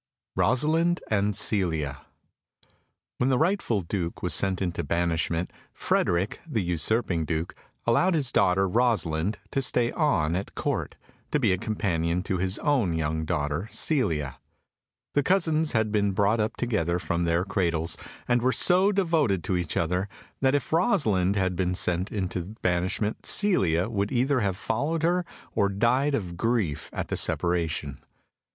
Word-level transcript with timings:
Rosalind 0.35 0.99
and 1.11 1.35
Celia 1.35 2.07
When 3.19 3.29
the 3.29 3.37
rightful 3.37 3.81
Duke 3.81 4.23
was 4.23 4.33
sent 4.33 4.59
into 4.59 4.83
banishment, 4.83 5.51
Frederick, 5.75 6.39
the 6.47 6.63
usurping 6.63 7.23
Duke, 7.23 7.53
allowed 7.85 8.15
his 8.15 8.31
daughter 8.31 8.67
Rosalind 8.67 9.37
to 9.51 9.61
stay 9.61 9.91
on 9.91 10.35
at 10.35 10.55
Court, 10.55 10.95
to 11.29 11.39
be 11.39 11.53
a 11.53 11.57
companion 11.59 12.23
to 12.23 12.39
his 12.39 12.57
own 12.57 12.93
young 12.93 13.25
daughter 13.25 13.67
Celia. 13.71 14.39
The 15.13 15.21
cousins 15.21 15.73
had 15.73 15.91
been 15.91 16.13
brought 16.13 16.39
up 16.39 16.55
together 16.55 16.97
from 16.97 17.25
their 17.25 17.45
cradles, 17.45 17.95
and 18.27 18.41
were 18.41 18.51
so 18.51 18.91
devoted 18.91 19.43
to 19.43 19.55
each 19.55 19.77
other 19.77 20.09
that 20.39 20.55
if 20.55 20.73
Rosalind 20.73 21.35
had 21.35 21.55
been 21.55 21.75
sent 21.75 22.11
into 22.11 22.55
banishment 22.63 23.27
Celia 23.27 23.87
would 23.87 24.11
either 24.11 24.39
have 24.39 24.57
followed 24.57 25.03
her 25.03 25.25
or 25.53 25.69
died 25.69 26.15
of 26.15 26.37
grief 26.37 26.89
at 26.91 27.09
the 27.09 27.15
separation. 27.17 28.03